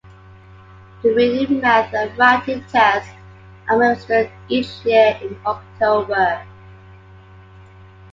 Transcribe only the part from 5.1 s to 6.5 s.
in October.